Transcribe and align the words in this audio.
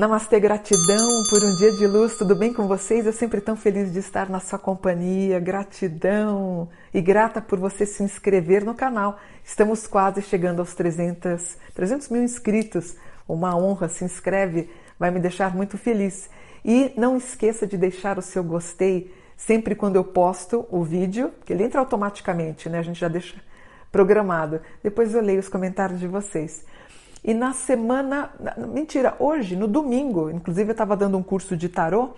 Namastê, 0.00 0.40
gratidão 0.40 1.22
por 1.28 1.44
um 1.44 1.54
dia 1.56 1.72
de 1.72 1.86
luz, 1.86 2.16
tudo 2.16 2.34
bem 2.34 2.54
com 2.54 2.66
vocês? 2.66 3.04
Eu 3.04 3.12
sempre 3.12 3.38
tão 3.38 3.54
feliz 3.54 3.92
de 3.92 3.98
estar 3.98 4.30
na 4.30 4.40
sua 4.40 4.58
companhia, 4.58 5.38
gratidão 5.38 6.70
e 6.94 7.02
grata 7.02 7.38
por 7.38 7.58
você 7.58 7.84
se 7.84 8.02
inscrever 8.02 8.64
no 8.64 8.74
canal. 8.74 9.18
Estamos 9.44 9.86
quase 9.86 10.22
chegando 10.22 10.60
aos 10.60 10.74
300, 10.74 11.58
300 11.74 12.08
mil 12.08 12.22
inscritos, 12.22 12.96
uma 13.28 13.54
honra, 13.54 13.90
se 13.90 14.02
inscreve, 14.02 14.70
vai 14.98 15.10
me 15.10 15.20
deixar 15.20 15.54
muito 15.54 15.76
feliz. 15.76 16.30
E 16.64 16.94
não 16.96 17.18
esqueça 17.18 17.66
de 17.66 17.76
deixar 17.76 18.16
o 18.16 18.22
seu 18.22 18.42
gostei 18.42 19.14
sempre 19.36 19.74
quando 19.74 19.96
eu 19.96 20.04
posto 20.04 20.66
o 20.70 20.82
vídeo, 20.82 21.30
que 21.44 21.52
ele 21.52 21.64
entra 21.64 21.78
automaticamente, 21.78 22.70
né? 22.70 22.78
A 22.78 22.82
gente 22.82 22.98
já 22.98 23.08
deixa 23.08 23.36
programado. 23.92 24.62
Depois 24.82 25.14
eu 25.14 25.20
leio 25.20 25.40
os 25.40 25.48
comentários 25.50 26.00
de 26.00 26.08
vocês. 26.08 26.64
E 27.22 27.34
na 27.34 27.52
semana, 27.52 28.30
mentira, 28.56 29.14
hoje, 29.18 29.54
no 29.54 29.68
domingo, 29.68 30.30
inclusive 30.30 30.70
eu 30.70 30.72
estava 30.72 30.96
dando 30.96 31.18
um 31.18 31.22
curso 31.22 31.56
de 31.56 31.68
tarô, 31.68 32.10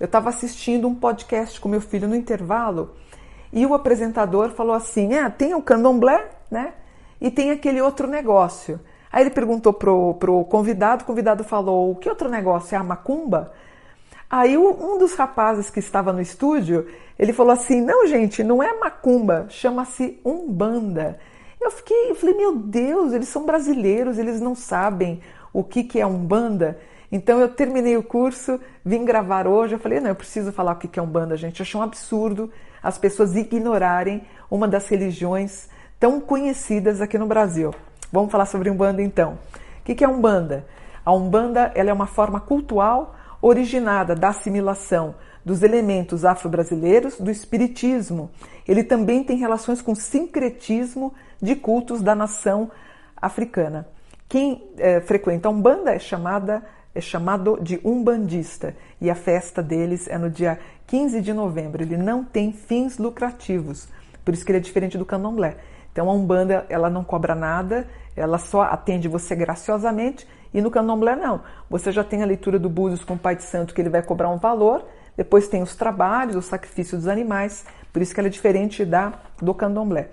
eu 0.00 0.06
estava 0.06 0.30
assistindo 0.30 0.88
um 0.88 0.94
podcast 0.94 1.60
com 1.60 1.68
meu 1.68 1.80
filho 1.80 2.08
no 2.08 2.16
intervalo 2.16 2.90
e 3.52 3.64
o 3.64 3.72
apresentador 3.72 4.50
falou 4.50 4.74
assim: 4.74 5.14
ah, 5.14 5.30
tem 5.30 5.54
o 5.54 5.62
candomblé, 5.62 6.28
né? 6.50 6.72
E 7.20 7.30
tem 7.30 7.52
aquele 7.52 7.80
outro 7.80 8.08
negócio. 8.08 8.80
Aí 9.12 9.22
ele 9.22 9.30
perguntou 9.30 9.72
pro, 9.72 10.14
pro 10.14 10.44
convidado, 10.46 11.04
o 11.04 11.06
convidado 11.06 11.44
falou: 11.44 11.92
o 11.92 11.94
que 11.94 12.08
outro 12.08 12.28
negócio? 12.28 12.74
É 12.74 12.78
a 12.78 12.82
macumba? 12.82 13.52
Aí 14.28 14.56
um 14.56 14.98
dos 14.98 15.14
rapazes 15.14 15.68
que 15.68 15.78
estava 15.78 16.12
no 16.12 16.20
estúdio, 16.20 16.88
ele 17.16 17.32
falou 17.32 17.52
assim: 17.52 17.80
não, 17.80 18.06
gente, 18.06 18.42
não 18.42 18.62
é 18.62 18.76
macumba, 18.76 19.46
chama-se 19.50 20.18
umbanda. 20.24 21.20
Eu 21.62 21.70
fiquei, 21.70 22.10
eu 22.10 22.14
falei, 22.14 22.34
meu 22.34 22.56
Deus, 22.56 23.12
eles 23.12 23.28
são 23.28 23.46
brasileiros, 23.46 24.18
eles 24.18 24.40
não 24.40 24.54
sabem 24.54 25.20
o 25.52 25.62
que, 25.62 25.84
que 25.84 26.00
é 26.00 26.06
Umbanda. 26.06 26.78
Então 27.10 27.38
eu 27.38 27.48
terminei 27.48 27.96
o 27.96 28.02
curso, 28.02 28.58
vim 28.84 29.04
gravar 29.04 29.46
hoje, 29.46 29.74
eu 29.74 29.78
falei, 29.78 30.00
não, 30.00 30.08
eu 30.08 30.14
preciso 30.14 30.50
falar 30.50 30.72
o 30.72 30.76
que, 30.76 30.88
que 30.88 30.98
é 30.98 31.02
Umbanda, 31.02 31.36
gente. 31.36 31.60
Eu 31.60 31.64
achei 31.64 31.78
um 31.78 31.82
absurdo 31.82 32.50
as 32.82 32.98
pessoas 32.98 33.36
ignorarem 33.36 34.26
uma 34.50 34.66
das 34.66 34.88
religiões 34.88 35.68
tão 36.00 36.20
conhecidas 36.20 37.00
aqui 37.00 37.16
no 37.16 37.26
Brasil. 37.26 37.72
Vamos 38.10 38.32
falar 38.32 38.46
sobre 38.46 38.68
Umbanda 38.68 39.00
então. 39.00 39.38
O 39.80 39.84
que, 39.84 39.94
que 39.94 40.04
é 40.04 40.08
Umbanda? 40.08 40.66
A 41.04 41.12
Umbanda 41.12 41.70
ela 41.74 41.90
é 41.90 41.92
uma 41.92 42.06
forma 42.06 42.40
cultural 42.40 43.14
originada 43.40 44.14
da 44.14 44.28
assimilação 44.28 45.14
dos 45.44 45.62
elementos 45.62 46.24
afro-brasileiros 46.24 47.18
do 47.18 47.30
espiritismo. 47.30 48.30
Ele 48.66 48.84
também 48.84 49.24
tem 49.24 49.36
relações 49.36 49.82
com 49.82 49.92
o 49.92 49.96
sincretismo 49.96 51.12
de 51.40 51.56
cultos 51.56 52.00
da 52.00 52.14
nação 52.14 52.70
africana. 53.16 53.86
Quem 54.28 54.62
é, 54.78 55.00
frequenta 55.00 55.48
a 55.48 55.50
Umbanda 55.50 55.92
é 55.92 55.98
chamada 55.98 56.62
é 56.94 57.00
chamado 57.00 57.58
de 57.62 57.80
umbandista 57.84 58.76
e 59.00 59.10
a 59.10 59.14
festa 59.14 59.62
deles 59.62 60.06
é 60.08 60.18
no 60.18 60.28
dia 60.28 60.58
15 60.86 61.22
de 61.22 61.32
novembro. 61.32 61.82
Ele 61.82 61.96
não 61.96 62.22
tem 62.22 62.52
fins 62.52 62.98
lucrativos, 62.98 63.88
por 64.24 64.34
isso 64.34 64.44
que 64.44 64.52
ele 64.52 64.58
é 64.58 64.60
diferente 64.60 64.98
do 64.98 65.06
candomblé. 65.06 65.56
Então 65.90 66.08
a 66.08 66.12
Umbanda 66.12 66.66
ela 66.68 66.90
não 66.90 67.02
cobra 67.02 67.34
nada, 67.34 67.86
ela 68.14 68.38
só 68.38 68.62
atende 68.62 69.08
você 69.08 69.34
graciosamente 69.34 70.26
e 70.52 70.60
no 70.60 70.70
candomblé 70.70 71.16
não. 71.16 71.40
Você 71.68 71.90
já 71.90 72.04
tem 72.04 72.22
a 72.22 72.26
leitura 72.26 72.58
do 72.58 72.68
Búzios 72.68 73.04
com 73.04 73.14
o 73.14 73.18
Pai 73.18 73.36
de 73.36 73.42
Santo 73.42 73.74
que 73.74 73.80
ele 73.80 73.90
vai 73.90 74.02
cobrar 74.02 74.28
um 74.28 74.38
valor, 74.38 74.86
depois 75.22 75.46
tem 75.46 75.62
os 75.62 75.76
trabalhos, 75.76 76.34
o 76.34 76.42
sacrifício 76.42 76.98
dos 76.98 77.06
animais, 77.06 77.64
por 77.92 78.02
isso 78.02 78.12
que 78.12 78.18
ela 78.18 78.26
é 78.26 78.30
diferente 78.30 78.84
da 78.84 79.12
do 79.40 79.54
candomblé. 79.54 80.08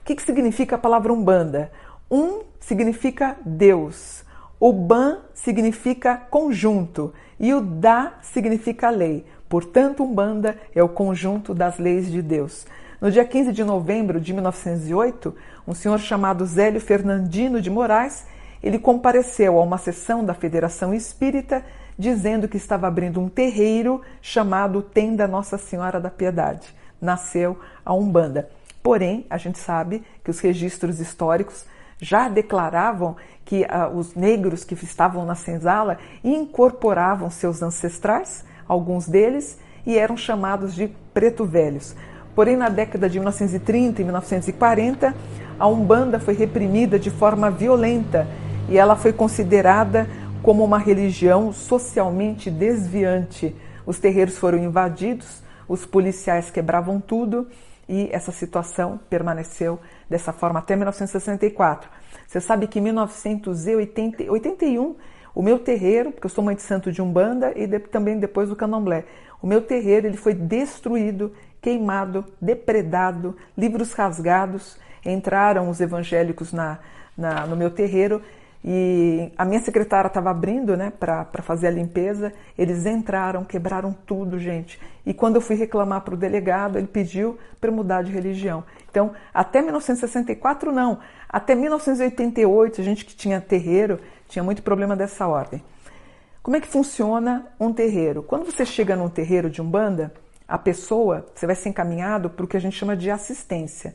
O 0.00 0.04
que, 0.04 0.14
que 0.14 0.22
significa 0.22 0.76
a 0.76 0.78
palavra 0.78 1.12
Umbanda? 1.12 1.72
Um 2.08 2.42
significa 2.60 3.36
Deus, 3.44 4.24
o 4.60 4.72
Ban 4.72 5.18
significa 5.34 6.16
conjunto 6.30 7.12
e 7.40 7.52
o 7.52 7.60
Da 7.60 8.12
significa 8.22 8.90
lei. 8.90 9.26
Portanto, 9.48 10.04
Umbanda 10.04 10.56
é 10.72 10.82
o 10.82 10.88
conjunto 10.88 11.52
das 11.52 11.76
leis 11.76 12.08
de 12.08 12.22
Deus. 12.22 12.64
No 13.00 13.10
dia 13.10 13.24
15 13.24 13.52
de 13.52 13.64
novembro 13.64 14.20
de 14.20 14.32
1908, 14.32 15.34
um 15.66 15.74
senhor 15.74 15.98
chamado 15.98 16.46
Zélio 16.46 16.80
Fernandino 16.80 17.60
de 17.60 17.70
Moraes, 17.70 18.24
ele 18.62 18.78
compareceu 18.78 19.58
a 19.58 19.62
uma 19.62 19.78
sessão 19.78 20.24
da 20.24 20.32
Federação 20.32 20.94
Espírita 20.94 21.64
dizendo 21.98 22.48
que 22.48 22.56
estava 22.56 22.86
abrindo 22.86 23.20
um 23.20 23.28
terreiro 23.28 24.00
chamado 24.20 24.82
Tenda 24.82 25.26
Nossa 25.26 25.56
Senhora 25.58 26.00
da 26.00 26.10
Piedade. 26.10 26.74
Nasceu 27.00 27.58
a 27.84 27.92
Umbanda. 27.92 28.48
Porém, 28.82 29.26
a 29.30 29.38
gente 29.38 29.58
sabe 29.58 30.02
que 30.22 30.30
os 30.30 30.40
registros 30.40 31.00
históricos 31.00 31.64
já 32.00 32.28
declaravam 32.28 33.16
que 33.44 33.64
ah, 33.68 33.88
os 33.88 34.14
negros 34.14 34.64
que 34.64 34.74
estavam 34.74 35.24
na 35.24 35.34
senzala 35.34 35.98
incorporavam 36.22 37.30
seus 37.30 37.62
ancestrais, 37.62 38.44
alguns 38.66 39.08
deles, 39.08 39.58
e 39.86 39.98
eram 39.98 40.16
chamados 40.16 40.74
de 40.74 40.88
preto 41.12 41.44
velhos. 41.44 41.94
Porém, 42.34 42.56
na 42.56 42.68
década 42.68 43.08
de 43.08 43.18
1930 43.18 44.00
e 44.00 44.04
1940, 44.04 45.14
a 45.58 45.66
Umbanda 45.66 46.18
foi 46.18 46.34
reprimida 46.34 46.98
de 46.98 47.10
forma 47.10 47.50
violenta 47.50 48.26
e 48.68 48.76
ela 48.76 48.96
foi 48.96 49.12
considerada 49.12 50.08
como 50.44 50.62
uma 50.62 50.78
religião 50.78 51.52
socialmente 51.54 52.50
desviante. 52.50 53.56
Os 53.86 53.98
terreiros 53.98 54.36
foram 54.36 54.58
invadidos, 54.58 55.42
os 55.66 55.86
policiais 55.86 56.50
quebravam 56.50 57.00
tudo 57.00 57.48
e 57.88 58.10
essa 58.12 58.30
situação 58.30 59.00
permaneceu 59.08 59.80
dessa 60.08 60.34
forma 60.34 60.58
até 60.58 60.76
1964. 60.76 61.88
Você 62.28 62.42
sabe 62.42 62.66
que 62.66 62.78
em 62.78 62.82
1981, 62.82 64.96
o 65.34 65.42
meu 65.42 65.58
terreiro, 65.58 66.12
porque 66.12 66.26
eu 66.26 66.30
sou 66.30 66.44
mãe 66.44 66.54
de 66.54 66.60
santo 66.60 66.92
de 66.92 67.00
Umbanda 67.00 67.54
e 67.56 67.66
de, 67.66 67.78
também 67.78 68.18
depois 68.18 68.50
do 68.50 68.56
Candomblé, 68.56 69.06
o 69.40 69.46
meu 69.46 69.62
terreiro 69.62 70.06
ele 70.06 70.18
foi 70.18 70.34
destruído, 70.34 71.32
queimado, 71.62 72.22
depredado, 72.38 73.34
livros 73.56 73.94
rasgados. 73.94 74.78
Entraram 75.06 75.70
os 75.70 75.80
evangélicos 75.80 76.52
na, 76.52 76.80
na 77.16 77.46
no 77.46 77.56
meu 77.56 77.70
terreiro 77.70 78.20
e 78.66 79.30
a 79.36 79.44
minha 79.44 79.60
secretária 79.60 80.08
estava 80.08 80.30
abrindo, 80.30 80.74
né, 80.74 80.90
para 80.90 81.26
fazer 81.42 81.66
a 81.66 81.70
limpeza. 81.70 82.32
Eles 82.56 82.86
entraram, 82.86 83.44
quebraram 83.44 83.94
tudo, 84.06 84.38
gente. 84.38 84.80
E 85.04 85.12
quando 85.12 85.36
eu 85.36 85.42
fui 85.42 85.54
reclamar 85.54 86.00
para 86.00 86.14
o 86.14 86.16
delegado, 86.16 86.78
ele 86.78 86.86
pediu 86.86 87.38
para 87.60 87.70
mudar 87.70 88.02
de 88.02 88.10
religião. 88.10 88.64
Então, 88.90 89.12
até 89.34 89.60
1964 89.60 90.72
não. 90.72 90.98
Até 91.28 91.54
1988, 91.54 92.80
a 92.80 92.84
gente 92.84 93.04
que 93.04 93.14
tinha 93.14 93.38
terreiro, 93.38 94.00
tinha 94.28 94.42
muito 94.42 94.62
problema 94.62 94.96
dessa 94.96 95.28
ordem. 95.28 95.62
Como 96.42 96.56
é 96.56 96.60
que 96.60 96.66
funciona 96.66 97.46
um 97.60 97.70
terreiro? 97.70 98.22
Quando 98.22 98.46
você 98.46 98.64
chega 98.64 98.96
num 98.96 99.10
terreiro 99.10 99.50
de 99.50 99.60
umbanda, 99.60 100.10
a 100.48 100.56
pessoa, 100.56 101.26
você 101.34 101.46
vai 101.46 101.54
ser 101.54 101.68
encaminhado 101.68 102.30
para 102.30 102.44
o 102.44 102.48
que 102.48 102.56
a 102.56 102.60
gente 102.60 102.76
chama 102.76 102.96
de 102.96 103.10
assistência. 103.10 103.94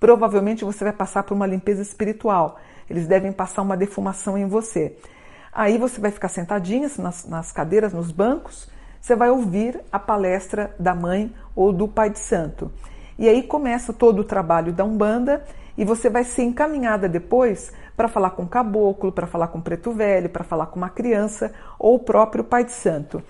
Provavelmente 0.00 0.64
você 0.64 0.82
vai 0.82 0.92
passar 0.92 1.22
por 1.22 1.34
uma 1.34 1.46
limpeza 1.46 1.82
espiritual 1.82 2.58
eles 2.90 3.06
devem 3.06 3.30
passar 3.30 3.62
uma 3.62 3.76
defumação 3.76 4.36
em 4.36 4.46
você. 4.48 4.96
Aí 5.52 5.78
você 5.78 6.00
vai 6.00 6.10
ficar 6.10 6.28
sentadinha 6.28 6.90
nas, 6.98 7.24
nas 7.24 7.52
cadeiras, 7.52 7.92
nos 7.92 8.10
bancos, 8.10 8.68
você 9.00 9.14
vai 9.14 9.30
ouvir 9.30 9.80
a 9.90 9.98
palestra 9.98 10.74
da 10.78 10.94
mãe 10.94 11.32
ou 11.54 11.72
do 11.72 11.86
pai 11.86 12.10
de 12.10 12.18
santo. 12.18 12.70
E 13.16 13.28
aí 13.28 13.44
começa 13.44 13.92
todo 13.92 14.18
o 14.20 14.24
trabalho 14.24 14.72
da 14.72 14.84
Umbanda 14.84 15.44
e 15.78 15.84
você 15.84 16.10
vai 16.10 16.24
ser 16.24 16.42
encaminhada 16.42 17.08
depois 17.08 17.72
para 17.96 18.08
falar 18.08 18.30
com 18.30 18.42
o 18.42 18.48
caboclo, 18.48 19.12
para 19.12 19.26
falar 19.26 19.48
com 19.48 19.58
o 19.58 19.62
preto 19.62 19.92
velho, 19.92 20.28
para 20.28 20.44
falar 20.44 20.66
com 20.66 20.76
uma 20.76 20.90
criança 20.90 21.52
ou 21.78 21.94
o 21.94 22.00
próprio 22.00 22.42
pai 22.42 22.64
de 22.64 22.72
santo. 22.72 23.22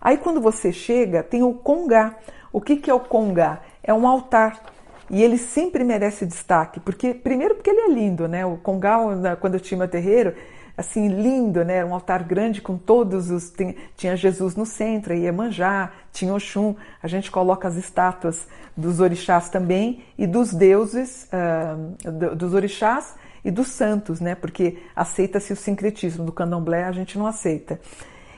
Aí 0.00 0.16
quando 0.16 0.40
você 0.40 0.72
chega, 0.72 1.22
tem 1.22 1.42
o 1.42 1.52
congá. 1.52 2.16
O 2.52 2.60
que, 2.60 2.76
que 2.76 2.90
é 2.90 2.94
o 2.94 3.00
congá? 3.00 3.60
É 3.82 3.92
um 3.92 4.06
altar 4.06 4.60
e 5.10 5.22
ele 5.22 5.36
sempre 5.38 5.84
merece 5.84 6.24
destaque, 6.24 6.80
porque 6.80 7.12
primeiro 7.12 7.54
porque 7.54 7.70
ele 7.70 7.80
é 7.80 7.88
lindo, 7.88 8.26
né? 8.28 8.46
O 8.46 8.56
Congal, 8.56 9.10
quando 9.40 9.54
eu 9.54 9.60
tinha 9.60 9.78
meu 9.78 9.88
terreiro, 9.88 10.34
assim, 10.76 11.08
lindo, 11.08 11.64
né? 11.64 11.76
Era 11.76 11.86
um 11.86 11.94
altar 11.94 12.22
grande 12.24 12.60
com 12.60 12.76
todos 12.76 13.30
os. 13.30 13.52
Tinha 13.96 14.16
Jesus 14.16 14.56
no 14.56 14.66
centro, 14.66 15.14
Iemanjá, 15.14 15.92
tinha 16.12 16.34
Oxum. 16.34 16.74
A 17.02 17.08
gente 17.08 17.30
coloca 17.30 17.68
as 17.68 17.76
estátuas 17.76 18.46
dos 18.76 19.00
orixás 19.00 19.48
também 19.48 20.04
e 20.16 20.26
dos 20.26 20.52
deuses, 20.52 21.28
uh, 21.32 22.10
dos 22.34 22.54
orixás 22.54 23.14
e 23.44 23.50
dos 23.50 23.68
santos, 23.68 24.20
né? 24.20 24.34
Porque 24.34 24.78
aceita-se 24.94 25.52
o 25.52 25.56
sincretismo 25.56 26.24
do 26.24 26.32
candomblé, 26.32 26.84
a 26.84 26.92
gente 26.92 27.18
não 27.18 27.26
aceita. 27.26 27.80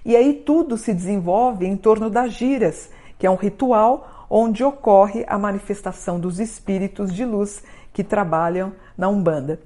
E 0.04 0.16
aí 0.16 0.34
tudo 0.34 0.76
se 0.76 0.92
desenvolve 0.92 1.66
em 1.66 1.76
torno 1.76 2.10
das 2.10 2.32
giras, 2.32 2.90
que 3.18 3.26
é 3.26 3.30
um 3.30 3.36
ritual 3.36 4.13
onde 4.36 4.64
ocorre 4.64 5.24
a 5.28 5.38
manifestação 5.38 6.18
dos 6.18 6.40
espíritos 6.40 7.14
de 7.14 7.24
luz 7.24 7.62
que 7.92 8.02
trabalham 8.02 8.72
na 8.98 9.08
Umbanda. 9.08 9.60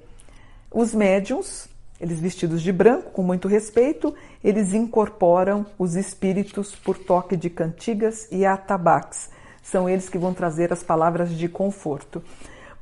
Os 0.71 0.93
médiums, 0.93 1.67
eles 1.99 2.19
vestidos 2.19 2.61
de 2.61 2.71
branco, 2.71 3.09
com 3.09 3.23
muito 3.23 3.47
respeito, 3.47 4.13
eles 4.43 4.71
incorporam 4.75 5.65
os 5.75 5.95
espíritos 5.95 6.75
por 6.75 6.99
toque 6.99 7.35
de 7.35 7.49
cantigas 7.49 8.27
e 8.31 8.45
atabaques. 8.45 9.31
São 9.63 9.89
eles 9.89 10.07
que 10.07 10.19
vão 10.19 10.35
trazer 10.35 10.71
as 10.71 10.83
palavras 10.83 11.31
de 11.31 11.49
conforto. 11.49 12.21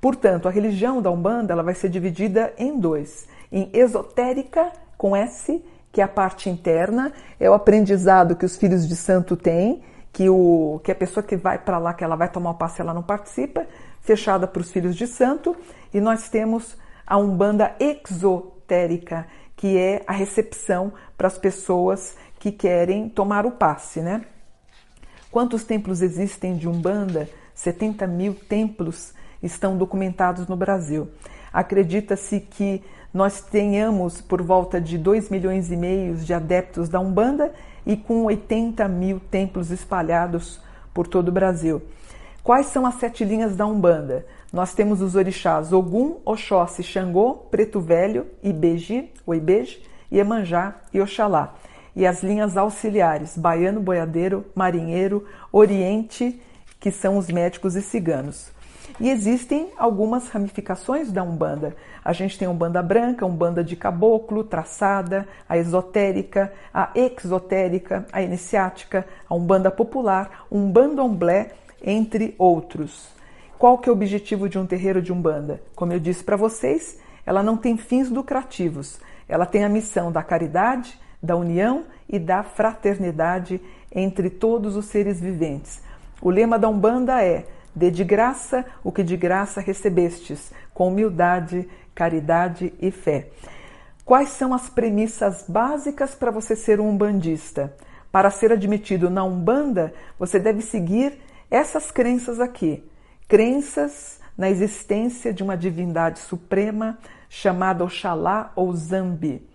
Portanto, 0.01 0.49
a 0.49 0.51
religião 0.51 1.01
da 1.01 1.09
Umbanda 1.09 1.53
ela 1.53 1.63
vai 1.63 1.73
ser 1.73 1.87
dividida 1.87 2.53
em 2.57 2.77
dois: 2.77 3.29
em 3.49 3.69
esotérica 3.71 4.73
com 4.97 5.15
S 5.15 5.63
que 5.89 6.01
é 6.01 6.03
a 6.03 6.07
parte 6.07 6.47
interna, 6.47 7.11
é 7.39 7.49
o 7.49 7.55
aprendizado 7.55 8.35
que 8.35 8.45
os 8.45 8.55
filhos 8.55 8.87
de 8.87 8.95
santo 8.95 9.35
têm, 9.35 9.81
que, 10.17 10.31
o, 10.31 10.81
que 10.83 10.91
a 10.91 10.95
pessoa 10.95 11.23
que 11.23 11.35
vai 11.35 11.59
para 11.59 11.77
lá, 11.77 11.93
que 11.93 12.03
ela 12.03 12.15
vai 12.15 12.27
tomar 12.27 12.49
o 12.49 12.55
passe, 12.55 12.81
ela 12.81 12.91
não 12.91 13.03
participa, 13.03 13.67
fechada 14.01 14.47
para 14.47 14.59
os 14.59 14.71
filhos 14.71 14.95
de 14.95 15.05
santo, 15.05 15.55
e 15.93 16.01
nós 16.01 16.27
temos 16.27 16.75
a 17.05 17.19
Umbanda 17.19 17.75
exotérica, 17.79 19.27
que 19.55 19.77
é 19.77 20.01
a 20.07 20.13
recepção 20.13 20.91
para 21.15 21.27
as 21.27 21.37
pessoas 21.37 22.17
que 22.39 22.51
querem 22.51 23.07
tomar 23.07 23.45
o 23.45 23.51
passe, 23.51 24.01
né? 24.01 24.25
Quantos 25.29 25.63
templos 25.63 26.01
existem 26.01 26.57
de 26.57 26.67
Umbanda? 26.67 27.29
70 27.53 28.07
mil 28.07 28.33
templos 28.33 29.13
estão 29.43 29.77
documentados 29.77 30.47
no 30.47 30.57
Brasil. 30.57 31.11
Acredita-se 31.53 32.39
que 32.39 32.83
nós 33.13 33.41
tenhamos 33.41 34.21
por 34.21 34.41
volta 34.41 34.79
de 34.79 34.97
2 34.97 35.29
milhões 35.29 35.71
e 35.71 35.77
meio 35.77 36.15
de 36.15 36.33
adeptos 36.33 36.89
da 36.89 36.99
Umbanda 36.99 37.53
e 37.85 37.95
com 37.95 38.25
80 38.25 38.87
mil 38.87 39.19
templos 39.19 39.71
espalhados 39.71 40.59
por 40.93 41.07
todo 41.07 41.29
o 41.29 41.31
Brasil. 41.31 41.81
Quais 42.43 42.67
são 42.67 42.85
as 42.85 42.95
sete 42.95 43.25
linhas 43.25 43.55
da 43.55 43.65
Umbanda? 43.65 44.25
Nós 44.53 44.73
temos 44.73 45.01
os 45.01 45.15
orixás 45.15 45.73
Ogum, 45.73 46.17
Oxóssi, 46.23 46.81
Xangô, 46.81 47.33
Preto 47.51 47.81
Velho, 47.81 48.25
Ibeji, 48.41 49.11
o 49.25 49.35
Ibeji, 49.35 49.83
Iemanjá 50.11 50.75
e 50.93 51.01
Oxalá. 51.01 51.55
E 51.95 52.05
as 52.05 52.23
linhas 52.23 52.55
auxiliares, 52.55 53.37
Baiano, 53.37 53.81
Boiadeiro, 53.81 54.45
Marinheiro, 54.55 55.25
Oriente, 55.51 56.41
que 56.79 56.91
são 56.91 57.17
os 57.17 57.27
médicos 57.27 57.75
e 57.75 57.81
ciganos. 57.81 58.51
E 58.99 59.09
existem 59.11 59.69
algumas 59.77 60.27
ramificações 60.29 61.11
da 61.11 61.21
Umbanda. 61.21 61.75
A 62.03 62.13
gente 62.13 62.37
tem 62.37 62.47
a 62.47 62.51
Umbanda 62.51 62.81
branca, 62.81 63.23
a 63.23 63.27
Umbanda 63.27 63.63
de 63.63 63.75
caboclo, 63.75 64.43
traçada, 64.43 65.27
a 65.47 65.55
esotérica, 65.55 66.51
a 66.73 66.89
exotérica, 66.95 68.07
a 68.11 68.23
iniciática, 68.23 69.05
a 69.29 69.35
Umbanda 69.35 69.69
popular, 69.69 70.45
Umbanda 70.51 71.03
Omblé, 71.03 71.51
entre 71.83 72.33
outros. 72.39 73.09
Qual 73.59 73.77
que 73.77 73.87
é 73.87 73.91
o 73.91 73.95
objetivo 73.95 74.49
de 74.49 74.57
um 74.57 74.65
terreiro 74.65 75.01
de 75.01 75.13
Umbanda? 75.13 75.61
Como 75.75 75.93
eu 75.93 75.99
disse 75.99 76.23
para 76.23 76.35
vocês, 76.35 76.99
ela 77.23 77.43
não 77.43 77.55
tem 77.55 77.77
fins 77.77 78.09
lucrativos. 78.09 78.99
Ela 79.29 79.45
tem 79.45 79.63
a 79.63 79.69
missão 79.69 80.11
da 80.11 80.23
caridade, 80.23 80.99
da 81.21 81.35
união 81.35 81.83
e 82.09 82.17
da 82.17 82.41
fraternidade 82.41 83.61
entre 83.91 84.29
todos 84.29 84.75
os 84.75 84.85
seres 84.85 85.19
viventes. 85.19 85.81
O 86.21 86.29
lema 86.29 86.57
da 86.57 86.67
Umbanda 86.67 87.23
é 87.23 87.45
Dê 87.77 87.91
de 87.91 88.03
graça 88.03 88.65
o 88.83 88.91
que 88.91 89.03
de 89.03 89.15
graça 89.15 89.61
recebestes, 89.61 90.51
com 90.73 90.87
humildade, 90.87 91.69
caridade 91.93 92.73
e 92.81 92.89
fé. 92.89 93.29
Quais 94.03 94.29
são 94.29 94.51
as 94.51 94.67
premissas 94.67 95.45
básicas 95.47 96.15
para 96.15 96.31
você 96.31 96.55
ser 96.55 96.79
um 96.79 96.89
umbandista? 96.89 97.71
Para 98.11 98.31
ser 98.31 98.51
admitido 98.51 99.11
na 99.11 99.23
Umbanda, 99.23 99.93
você 100.17 100.39
deve 100.39 100.63
seguir 100.63 101.19
essas 101.51 101.91
crenças 101.91 102.39
aqui. 102.39 102.83
Crenças 103.27 104.19
na 104.35 104.49
existência 104.49 105.31
de 105.31 105.43
uma 105.43 105.55
divindade 105.55 106.17
suprema 106.17 106.97
chamada 107.29 107.83
Oxalá 107.83 108.51
ou 108.55 108.73
Zambi. 108.73 109.47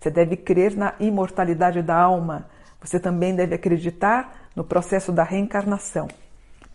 Você 0.00 0.10
deve 0.10 0.34
crer 0.34 0.74
na 0.74 0.94
imortalidade 0.98 1.82
da 1.82 1.96
alma. 1.96 2.48
Você 2.80 2.98
também 2.98 3.36
deve 3.36 3.54
acreditar 3.54 4.48
no 4.56 4.64
processo 4.64 5.12
da 5.12 5.24
reencarnação 5.24 6.08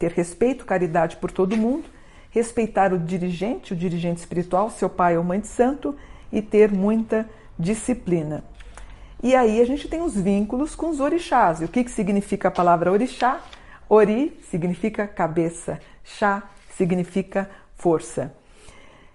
ter 0.06 0.12
respeito, 0.12 0.66
caridade 0.66 1.18
por 1.18 1.31
todo 1.31 1.57
mundo, 1.57 1.86
respeitar 2.30 2.94
o 2.94 3.00
dirigente, 3.00 3.74
o 3.74 3.75
dirigente 3.75 4.19
espiritual, 4.19 4.69
seu 4.69 4.88
pai 4.88 5.18
ou 5.18 5.24
mãe 5.24 5.40
de 5.40 5.48
santo, 5.48 5.96
e 6.31 6.44
ter 6.44 6.72
muita 6.72 7.28
disciplina. 7.57 8.44
E 9.24 9.36
aí 9.36 9.60
a 9.60 9.66
gente 9.66 9.88
tem 9.88 10.02
os 10.04 10.16
vínculos 10.16 10.75
com 10.75 10.90
os 10.90 11.00
orixás. 11.00 11.62
E 11.62 11.66
o 11.66 11.68
que, 11.68 11.84
que 11.84 11.90
significa 11.90 12.50
a 12.50 12.52
palavra 12.52 12.92
orixá? 12.92 13.42
Ori 13.90 14.38
significa 14.52 15.07
cabeça, 15.07 15.80
chá 16.04 16.44
significa 16.78 17.50
força. 17.75 18.31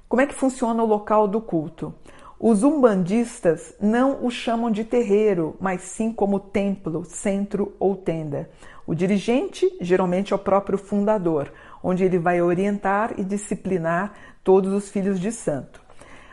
Como 0.08 0.22
é 0.22 0.26
que 0.26 0.34
funciona 0.34 0.82
o 0.82 0.86
local 0.86 1.28
do 1.28 1.40
culto? 1.40 1.94
Os 2.42 2.62
umbandistas 2.62 3.74
não 3.78 4.24
o 4.24 4.30
chamam 4.30 4.70
de 4.70 4.82
terreiro, 4.82 5.58
mas 5.60 5.82
sim 5.82 6.10
como 6.10 6.40
templo, 6.40 7.04
centro 7.04 7.74
ou 7.78 7.94
tenda. 7.94 8.48
O 8.86 8.94
dirigente 8.94 9.70
geralmente 9.78 10.32
é 10.32 10.36
o 10.36 10.38
próprio 10.38 10.78
fundador, 10.78 11.52
onde 11.82 12.02
ele 12.02 12.18
vai 12.18 12.40
orientar 12.40 13.12
e 13.18 13.24
disciplinar 13.24 14.14
todos 14.42 14.72
os 14.72 14.88
filhos 14.88 15.20
de 15.20 15.30
santo. 15.30 15.82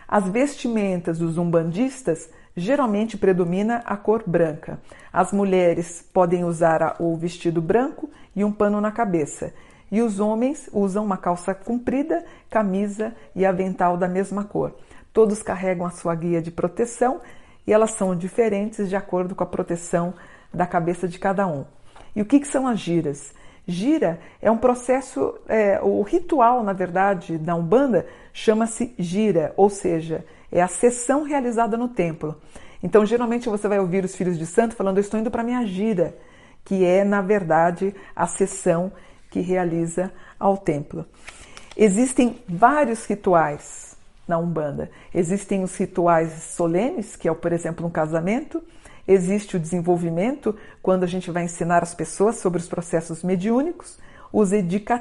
As 0.08 0.26
vestimentas 0.30 1.20
dos 1.20 1.38
umbandistas 1.38 2.30
geralmente 2.56 3.18
predomina 3.18 3.84
a 3.86 3.98
cor 3.98 4.24
branca. 4.26 4.80
As 5.12 5.34
mulheres 5.34 6.08
podem 6.14 6.46
usar 6.46 6.96
o 7.02 7.18
vestido 7.18 7.62
branco 7.62 8.10
e 8.34 8.46
um 8.46 8.52
pano 8.52 8.80
na 8.80 8.94
cabeça, 8.94 9.54
e 9.92 10.02
os 10.02 10.22
homens 10.22 10.70
usam 10.72 11.04
uma 11.04 11.18
calça 11.18 11.54
comprida, 11.54 12.24
camisa 12.50 13.14
e 13.36 13.46
avental 13.46 13.98
da 13.98 14.08
mesma 14.08 14.46
cor. 14.46 14.74
Todos 15.18 15.42
carregam 15.42 15.84
a 15.84 15.90
sua 15.90 16.14
guia 16.14 16.40
de 16.40 16.52
proteção 16.52 17.22
e 17.66 17.74
elas 17.74 17.90
são 17.90 18.16
diferentes 18.16 18.88
de 18.88 18.96
acordo 18.96 19.34
com 19.34 19.44
a 19.44 19.48
proteção 19.48 20.14
da 20.54 20.68
cabeça 20.68 21.08
de 21.08 21.18
cada 21.18 21.48
um. 21.48 21.66
E 22.16 22.22
o 22.22 22.26
que, 22.26 22.40
que 22.40 22.48
são 22.48 22.68
as 22.68 22.80
giras? 22.80 23.34
Gira 23.66 24.20
é 24.40 24.52
um 24.52 24.60
processo, 24.60 25.34
é, 25.48 25.82
o 25.82 26.04
ritual, 26.04 26.64
na 26.64 26.72
verdade, 26.72 27.40
da 27.40 27.56
Umbanda 27.56 28.06
chama-se 28.32 28.94
gira, 29.00 29.56
ou 29.58 29.72
seja, 29.72 30.24
é 30.52 30.62
a 30.62 30.68
sessão 30.68 31.24
realizada 31.24 31.76
no 31.76 31.88
templo. 31.88 32.40
Então, 32.84 33.04
geralmente 33.04 33.50
você 33.50 33.68
vai 33.68 33.80
ouvir 33.80 34.06
os 34.06 34.16
filhos 34.16 34.38
de 34.38 34.46
santo 34.46 34.76
falando: 34.76 34.98
Eu 34.98 35.02
estou 35.02 35.20
indo 35.20 35.32
para 35.32 35.44
minha 35.44 35.66
gira, 35.66 36.16
que 36.64 36.86
é, 36.86 37.04
na 37.04 37.24
verdade, 37.24 37.92
a 38.16 38.28
sessão 38.28 38.92
que 39.32 39.40
realiza 39.40 40.14
ao 40.40 40.58
templo. 40.58 41.08
Existem 41.76 42.40
vários 42.48 43.04
rituais 43.08 43.97
na 44.28 44.38
Umbanda. 44.38 44.90
Existem 45.14 45.64
os 45.64 45.76
rituais 45.76 46.32
solenes, 46.44 47.16
que 47.16 47.30
é, 47.30 47.34
por 47.34 47.54
exemplo, 47.54 47.86
um 47.86 47.90
casamento. 47.90 48.62
Existe 49.08 49.56
o 49.56 49.60
desenvolvimento, 49.60 50.56
quando 50.82 51.04
a 51.04 51.08
gente 51.08 51.32
vai 51.32 51.44
ensinar 51.44 51.82
as 51.82 51.96
pessoas 51.96 52.36
sobre 52.38 52.60
os 52.60 52.68
processos 52.68 53.24
mediúnicos, 53.24 53.98
os, 54.34 54.52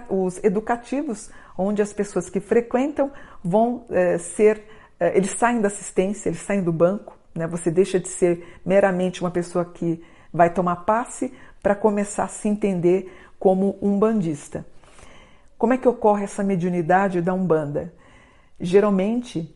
os 0.09 0.45
educativos, 0.45 1.31
onde 1.59 1.83
as 1.83 1.93
pessoas 1.93 2.31
que 2.31 2.39
frequentam 2.39 3.11
vão 3.43 3.85
é, 3.91 4.19
ser, 4.19 4.63
é, 5.01 5.17
eles 5.17 5.31
saem 5.31 5.61
da 5.61 5.67
assistência, 5.67 6.29
eles 6.29 6.41
saem 6.41 6.63
do 6.63 6.73
banco, 6.73 7.19
né? 7.35 7.47
você 7.47 7.71
deixa 7.71 7.99
de 7.99 8.09
ser 8.09 8.61
meramente 8.65 9.21
uma 9.21 9.31
pessoa 9.31 9.65
que 9.65 10.03
vai 10.33 10.51
tomar 10.51 10.77
passe 10.77 11.33
para 11.63 11.75
começar 11.75 12.25
a 12.25 12.29
se 12.29 12.49
entender 12.49 13.13
como 13.39 13.77
um 13.83 13.99
bandista. 13.99 14.65
Como 15.59 15.73
é 15.73 15.79
que 15.79 15.89
ocorre 15.89 16.25
essa 16.25 16.45
mediunidade 16.45 17.23
da 17.23 17.33
Umbanda? 17.33 17.93
Geralmente, 18.61 19.55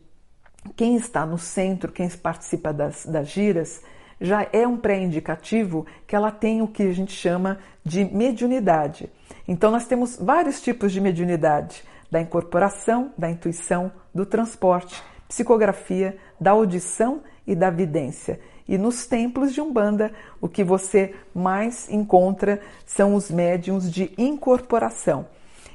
quem 0.75 0.95
está 0.95 1.25
no 1.25 1.37
centro, 1.37 1.91
quem 1.91 2.09
participa 2.09 2.71
das, 2.71 3.05
das 3.05 3.27
giras, 3.29 3.81
já 4.19 4.47
é 4.53 4.67
um 4.67 4.77
pré-indicativo 4.77 5.85
que 6.05 6.15
ela 6.15 6.31
tem 6.31 6.61
o 6.61 6.67
que 6.67 6.83
a 6.83 6.93
gente 6.93 7.11
chama 7.11 7.57
de 7.83 8.05
mediunidade. 8.05 9.09
Então, 9.47 9.71
nós 9.71 9.87
temos 9.87 10.15
vários 10.17 10.61
tipos 10.61 10.91
de 10.91 11.01
mediunidade: 11.01 11.83
da 12.11 12.21
incorporação, 12.21 13.11
da 13.17 13.29
intuição, 13.29 13.91
do 14.13 14.25
transporte, 14.25 15.01
psicografia, 15.27 16.17
da 16.39 16.51
audição 16.51 17.23
e 17.47 17.55
da 17.55 17.71
vidência. 17.71 18.39
E 18.67 18.77
nos 18.77 19.07
templos 19.07 19.53
de 19.53 19.59
Umbanda, 19.59 20.13
o 20.39 20.47
que 20.47 20.63
você 20.63 21.15
mais 21.33 21.89
encontra 21.89 22.61
são 22.85 23.15
os 23.15 23.31
médiums 23.31 23.91
de 23.91 24.13
incorporação. 24.17 25.25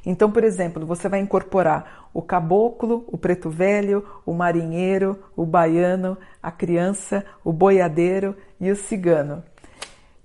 Então, 0.05 0.31
por 0.31 0.45
exemplo, 0.45 0.87
você 0.87 1.09
vai 1.09 1.19
incorporar 1.19 2.06
o 2.17 2.23
caboclo, 2.23 3.05
o 3.09 3.19
preto 3.19 3.51
velho, 3.51 4.03
o 4.25 4.33
marinheiro, 4.33 5.19
o 5.37 5.45
baiano, 5.45 6.17
a 6.43 6.51
criança, 6.51 7.23
o 7.45 7.53
boiadeiro 7.53 8.35
e 8.59 8.71
o 8.71 8.75
cigano. 8.75 9.45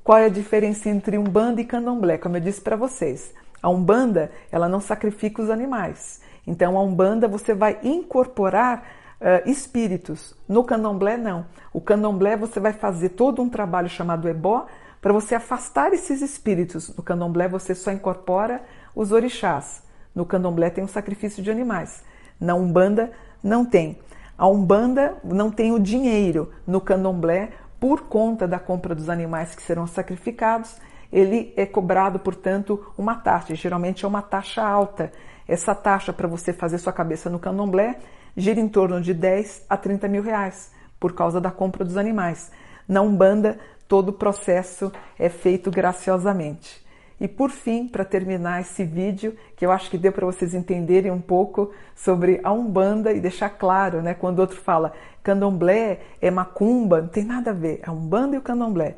Qual 0.01 0.17
é 0.17 0.27
a 0.27 0.29
diferença 0.29 0.88
entre 0.88 1.17
umbanda 1.17 1.60
e 1.60 1.65
candomblé? 1.65 2.17
Como 2.17 2.38
eu 2.38 2.39
disse 2.39 2.62
para 2.62 2.77
vocês, 2.77 3.33
a 3.62 3.69
umbanda 3.69 4.31
ela 4.50 4.69
não 4.69 4.79
sacrifica 4.79 5.41
os 5.41 5.50
animais. 5.50 6.21
Então, 6.48 6.77
a 6.77 6.81
umbanda 6.81 7.27
você 7.27 7.53
vai 7.53 7.77
incorporar 7.83 8.86
uh, 9.19 9.50
espíritos. 9.50 10.33
No 10.48 10.63
candomblé 10.63 11.17
não. 11.17 11.45
O 11.74 11.81
candomblé 11.81 12.38
você 12.38 12.62
vai 12.62 12.71
fazer 12.71 13.10
todo 13.10 13.41
um 13.41 13.50
trabalho 13.50 13.89
chamado 13.89 14.29
ebó 14.29 14.65
para 15.01 15.12
você 15.12 15.36
afastar 15.36 15.91
esses 15.91 16.21
espíritos. 16.21 16.95
No 16.95 17.03
candomblé 17.03 17.50
você 17.50 17.75
só 17.75 17.91
incorpora 17.91 18.63
os 18.95 19.12
orixás. 19.12 19.90
No 20.13 20.25
candomblé 20.25 20.70
tem 20.70 20.84
o 20.84 20.88
sacrifício 20.88 21.41
de 21.41 21.51
animais. 21.51 22.03
Na 22.39 22.56
Umbanda 22.56 23.12
não 23.44 23.65
tem. 23.65 24.00
A 24.38 24.48
Umbanda 24.48 25.18
não 25.24 25.51
tem 25.51 25.72
o 25.72 25.80
dinheiro. 25.80 26.51
No 26.65 26.82
candomblé, 26.82 27.51
por 27.80 28.01
conta 28.01 28.48
da 28.48 28.60
compra 28.60 28.94
dos 28.94 29.10
animais 29.10 29.56
que 29.56 29.62
serão 29.62 29.88
sacrificados, 29.88 30.77
ele 31.12 31.53
é 31.58 31.65
cobrado, 31.65 32.20
portanto, 32.20 32.91
uma 32.98 33.15
taxa. 33.15 33.56
Geralmente 33.56 34.06
é 34.06 34.08
uma 34.08 34.22
taxa 34.22 34.63
alta. 34.63 35.12
Essa 35.48 35.75
taxa 35.75 36.13
para 36.13 36.27
você 36.27 36.53
fazer 36.53 36.77
sua 36.77 36.94
cabeça 36.94 37.30
no 37.30 37.39
candomblé 37.39 38.00
gira 38.36 38.60
em 38.60 38.70
torno 38.70 39.01
de 39.01 39.13
10 39.13 39.65
a 39.70 39.75
30 39.75 40.08
mil 40.08 40.24
reais, 40.24 40.72
por 41.00 41.13
causa 41.13 41.41
da 41.41 41.51
compra 41.51 41.84
dos 41.84 41.98
animais. 41.98 42.51
Na 42.88 43.01
Umbanda, 43.01 43.60
todo 43.88 44.10
o 44.10 44.13
processo 44.13 44.91
é 45.20 45.30
feito 45.30 45.70
graciosamente. 45.70 46.80
E 47.22 47.28
por 47.28 47.51
fim, 47.51 47.88
para 47.88 48.04
terminar 48.04 48.62
esse 48.62 48.84
vídeo, 48.84 49.38
que 49.56 49.63
eu 49.63 49.72
acho 49.72 49.92
que 49.92 49.98
deu 49.98 50.12
para 50.12 50.25
vocês 50.25 50.56
entenderem 50.56 51.12
um 51.12 51.22
pouco 51.22 51.72
sobre 51.96 52.42
a 52.44 52.51
Umbanda 52.51 53.13
e 53.13 53.20
deixar 53.20 53.51
claro, 53.51 54.01
né, 54.01 54.16
quando 54.16 54.40
outro 54.40 54.60
fala 54.60 54.92
candomblé 55.22 56.00
é 56.20 56.32
macumba, 56.32 57.00
não 57.00 57.08
tem 57.08 57.24
nada 57.24 57.51
a 57.51 57.54
ver, 57.54 57.80
é 57.84 57.90
a 57.90 57.92
Umbanda 57.92 58.36
e 58.36 58.40
o 58.40 58.42
candomblé. 58.42 58.96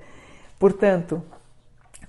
Portanto, 0.57 1.21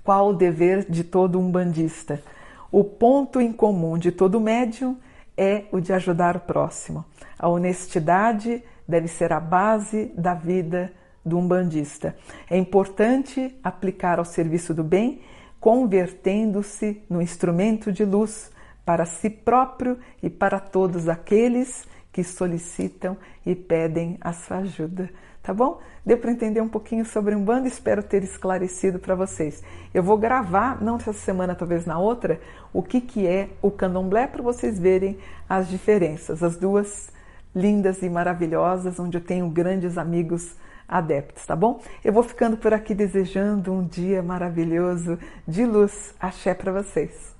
qual 0.04 0.28
o 0.28 0.32
dever 0.32 0.88
de 0.88 1.02
todo 1.02 1.40
umbandista? 1.40 2.22
O 2.70 2.84
ponto 2.84 3.40
em 3.40 3.52
comum 3.52 3.98
de 3.98 4.12
todo 4.12 4.40
médium 4.40 4.96
é 5.36 5.64
o 5.72 5.80
de 5.80 5.92
ajudar 5.92 6.36
o 6.36 6.40
próximo. 6.40 7.04
A 7.36 7.48
honestidade 7.48 8.62
deve 8.86 9.08
ser 9.08 9.32
a 9.32 9.40
base 9.40 10.12
da 10.16 10.32
vida 10.32 10.92
do 11.26 11.36
umbandista. 11.38 12.14
É 12.48 12.56
importante 12.56 13.52
aplicar 13.64 14.20
ao 14.20 14.24
serviço 14.24 14.72
do 14.72 14.84
bem 14.84 15.20
convertendo-se 15.64 17.02
no 17.08 17.22
instrumento 17.22 17.90
de 17.90 18.04
luz 18.04 18.52
para 18.84 19.06
si 19.06 19.30
próprio 19.30 19.98
e 20.22 20.28
para 20.28 20.60
todos 20.60 21.08
aqueles 21.08 21.88
que 22.12 22.22
solicitam 22.22 23.16
e 23.46 23.54
pedem 23.54 24.18
a 24.20 24.34
sua 24.34 24.58
ajuda. 24.58 25.08
Tá 25.42 25.54
bom? 25.54 25.80
Deu 26.04 26.18
para 26.18 26.30
entender 26.30 26.60
um 26.60 26.68
pouquinho 26.68 27.06
sobre 27.06 27.34
um 27.34 27.42
bando, 27.42 27.66
espero 27.66 28.02
ter 28.02 28.22
esclarecido 28.22 28.98
para 28.98 29.14
vocês. 29.14 29.62
Eu 29.94 30.02
vou 30.02 30.18
gravar, 30.18 30.82
não 30.82 30.96
essa 30.96 31.14
semana, 31.14 31.54
talvez 31.54 31.86
na 31.86 31.98
outra, 31.98 32.38
o 32.70 32.82
que, 32.82 33.00
que 33.00 33.26
é 33.26 33.48
o 33.62 33.70
candomblé 33.70 34.26
para 34.26 34.42
vocês 34.42 34.78
verem 34.78 35.16
as 35.48 35.66
diferenças. 35.70 36.42
As 36.42 36.58
duas 36.58 37.08
lindas 37.54 38.02
e 38.02 38.10
maravilhosas, 38.10 39.00
onde 39.00 39.16
eu 39.16 39.24
tenho 39.24 39.48
grandes 39.48 39.96
amigos 39.96 40.56
adeptos, 40.88 41.44
tá 41.46 41.56
bom? 41.56 41.80
Eu 42.04 42.12
vou 42.12 42.22
ficando 42.22 42.56
por 42.56 42.72
aqui 42.72 42.94
desejando 42.94 43.72
um 43.72 43.86
dia 43.86 44.22
maravilhoso 44.22 45.18
de 45.46 45.64
luz. 45.64 46.14
Axé 46.20 46.54
para 46.54 46.72
vocês. 46.72 47.33